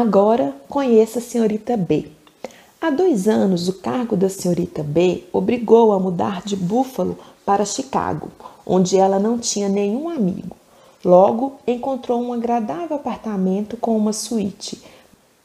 Agora 0.00 0.54
conheça 0.68 1.18
a 1.18 1.20
senhorita 1.20 1.76
B. 1.76 2.06
Há 2.80 2.88
dois 2.88 3.26
anos, 3.26 3.66
o 3.66 3.80
cargo 3.80 4.16
da 4.16 4.28
senhorita 4.28 4.80
B 4.80 5.24
obrigou 5.32 5.90
a 5.90 5.98
mudar 5.98 6.40
de 6.44 6.54
Buffalo 6.54 7.18
para 7.44 7.64
Chicago, 7.64 8.30
onde 8.64 8.96
ela 8.96 9.18
não 9.18 9.40
tinha 9.40 9.68
nenhum 9.68 10.08
amigo. 10.08 10.56
Logo, 11.04 11.54
encontrou 11.66 12.22
um 12.22 12.32
agradável 12.32 12.94
apartamento 12.94 13.76
com 13.76 13.96
uma 13.96 14.12
suíte. 14.12 14.80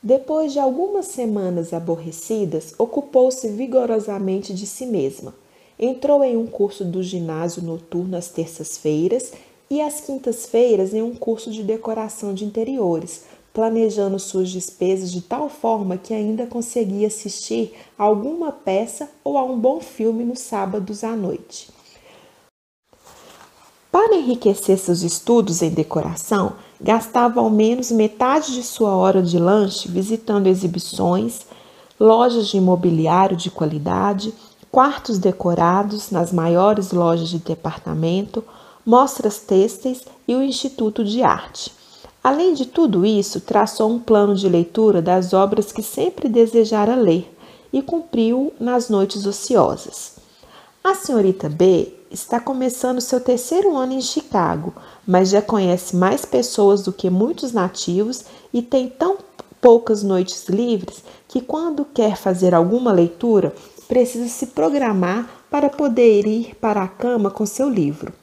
Depois 0.04 0.54
de 0.54 0.60
algumas 0.60 1.08
semanas 1.08 1.74
aborrecidas, 1.74 2.76
ocupou-se 2.78 3.48
vigorosamente 3.48 4.54
de 4.54 4.68
si 4.68 4.86
mesma. 4.86 5.34
Entrou 5.80 6.24
em 6.24 6.38
um 6.38 6.46
curso 6.46 6.86
do 6.86 7.02
ginásio 7.02 7.64
noturno 7.64 8.16
às 8.16 8.28
terças-feiras 8.28 9.34
e 9.68 9.82
às 9.82 10.00
quintas-feiras 10.00 10.94
em 10.94 11.02
um 11.02 11.16
curso 11.16 11.50
de 11.50 11.64
decoração 11.64 12.36
de 12.36 12.46
interiores, 12.46 13.24
planejando 13.54 14.18
suas 14.18 14.50
despesas 14.50 15.12
de 15.12 15.22
tal 15.22 15.48
forma 15.48 15.96
que 15.96 16.14
ainda 16.14 16.48
conseguia 16.48 17.08
assistir 17.08 17.74
a 17.98 18.04
alguma 18.04 18.52
peça 18.52 19.08
ou 19.24 19.38
a 19.38 19.44
um 19.44 19.58
bom 19.58 19.80
filme 19.80 20.24
nos 20.24 20.40
sábados 20.40 21.04
à 21.04 21.16
noite. 21.16 21.70
Para 23.92 24.16
enriquecer 24.16 24.80
seus 24.80 25.04
estudos 25.04 25.62
em 25.62 25.70
decoração, 25.70 26.54
gastava 26.82 27.40
ao 27.40 27.50
menos 27.52 27.92
metade 27.92 28.56
de 28.56 28.64
sua 28.64 28.96
hora 28.96 29.22
de 29.22 29.38
lanche 29.38 29.88
visitando 29.88 30.48
exibições, 30.48 31.42
lojas 32.00 32.48
de 32.48 32.58
imobiliário 32.58 33.38
de 33.38 33.52
qualidade, 33.52 34.34
quartos 34.72 35.20
decorados 35.20 36.10
nas 36.10 36.34
maiores 36.34 36.92
lojas 36.92 37.30
de 37.30 37.38
departamento, 37.38 38.44
mostras 38.84 39.38
têxteis 39.38 40.02
e 40.28 40.34
o 40.34 40.42
Instituto 40.42 41.04
de 41.04 41.22
Arte. 41.22 41.83
Além 42.24 42.54
de 42.54 42.66
tudo 42.66 43.06
isso, 43.06 43.42
traçou 43.42 43.92
um 43.92 44.00
plano 44.00 44.34
de 44.34 44.48
leitura 44.48 45.02
das 45.02 45.34
obras 45.34 45.74
que 45.74 45.84
sempre 45.84 46.30
desejara 46.30 46.96
ler 46.96 47.30
e 47.72 47.82
cumpriu 47.82 48.54
nas 48.58 48.88
noites 48.88 49.26
ociosas. 49.26 50.14
A 50.82 50.96
senhorita 50.96 51.50
B 51.50 51.92
está 52.10 52.40
começando 52.40 53.02
seu 53.02 53.20
terceiro 53.20 53.76
ano 53.76 53.94
em 53.94 54.02
Chicago, 54.02 54.74
mas 55.06 55.30
já 55.30 55.42
conhece 55.42 55.96
mais 55.96 56.24
pessoas 56.24 56.84
do 56.84 56.94
que 56.94 57.10
muitos 57.10 57.52
nativos 57.52 58.24
e 58.54 58.62
tem 58.62 58.88
tão 58.88 59.18
poucas 59.60 60.02
noites 60.02 60.48
livres 60.48 61.04
que, 61.28 61.42
quando 61.42 61.84
quer 61.84 62.16
fazer 62.16 62.54
alguma 62.54 62.92
leitura, 62.92 63.54
precisa 63.88 64.30
se 64.30 64.48
programar 64.48 65.30
para 65.50 65.70
poder 65.70 66.26
ir 66.26 66.56
para 66.56 66.84
a 66.84 66.88
cama 66.88 67.30
com 67.30 67.46
seu 67.46 67.70
livro. 67.70 68.14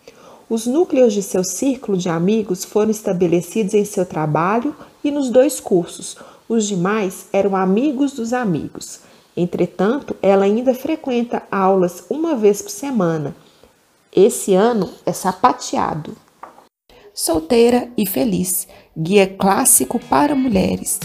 Os 0.51 0.67
núcleos 0.67 1.13
de 1.13 1.23
seu 1.23 1.45
círculo 1.45 1.97
de 1.97 2.09
amigos 2.09 2.65
foram 2.65 2.91
estabelecidos 2.91 3.73
em 3.73 3.85
seu 3.85 4.05
trabalho 4.05 4.75
e 5.05 5.13
nos 5.13 5.31
dois 5.31 5.61
cursos. 5.61 6.17
Os 6.49 6.67
demais 6.67 7.29
eram 7.33 7.55
amigos 7.55 8.15
dos 8.15 8.33
amigos. 8.33 8.99
Entretanto, 9.37 10.17
ela 10.21 10.45
ainda 10.45 10.75
frequenta 10.75 11.45
aulas 11.53 12.03
uma 12.11 12.35
vez 12.35 12.61
por 12.61 12.71
semana. 12.71 13.37
Esse 14.13 14.53
ano 14.53 14.91
é 15.07 15.13
sapateado. 15.13 16.17
Solteira 17.15 17.89
e 17.97 18.05
feliz. 18.05 18.67
Guia 18.99 19.29
clássico 19.29 20.01
para 20.01 20.35
mulheres. 20.35 20.99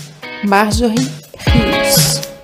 Marjorie 0.44 1.08
Rios. 1.38 2.34